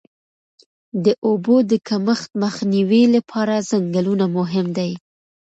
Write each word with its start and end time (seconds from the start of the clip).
د 1.05 1.07
اوبو 1.27 1.55
د 1.71 1.71
کمښت 1.87 2.29
مخنیوي 2.43 3.03
لپاره 3.15 3.55
ځنګلونه 3.69 4.25
مهم 4.37 4.67
دي. 4.77 4.91